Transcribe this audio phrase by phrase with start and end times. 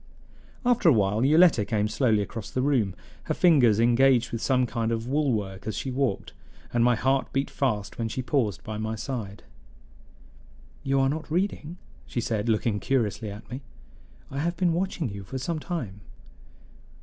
[0.65, 4.91] After a while Yoletta came slowly across the room, her fingers engaged with some kind
[4.91, 6.33] of wool work as she walked,
[6.73, 9.43] and my heart beat fast when she paused by my side.
[10.83, 11.77] "You are not reading,"
[12.07, 13.61] she said, looking curiously at me.
[14.31, 16.01] "I have been watching you for some time."